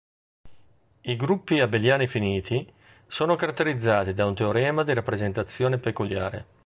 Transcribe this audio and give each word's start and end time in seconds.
I 1.01 1.15
gruppi 1.15 1.59
abeliani 1.59 2.07
finiti 2.07 2.67
sono 3.05 3.35
caratterizzati 3.35 4.13
da 4.13 4.25
un 4.25 4.33
teorema 4.33 4.83
di 4.83 4.95
rappresentazione 4.95 5.77
peculiare. 5.77 6.45